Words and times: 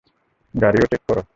গাড়ীও 0.53 0.85
চেক 0.91 1.01
কর? 1.07 1.17